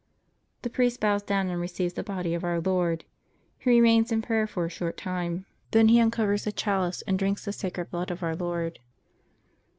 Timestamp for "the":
0.63-0.69, 1.93-2.01, 6.45-6.51, 7.45-7.53